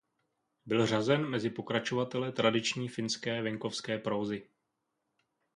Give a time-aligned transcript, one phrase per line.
[0.65, 4.47] Byl řazen mezi pokračovatele tradiční finské venkovské prózy.